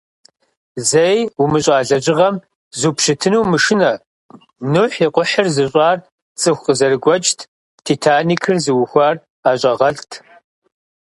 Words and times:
Зэи 0.89 1.19
умыщӏа 1.41 1.77
лэжьыгъэм 1.87 2.35
зупщытыну 2.79 3.39
умышынэ: 3.43 3.91
Нухь 4.71 4.99
и 5.05 5.07
кхъухьыр 5.13 5.47
зыщӏар 5.55 5.97
цӏыху 6.39 6.63
къызэрыгуэкӏт, 6.65 7.39
«Титаникыр» 7.85 8.57
зыухуар 8.63 9.15
ӏэщӏагъэлӏт. 9.41 10.11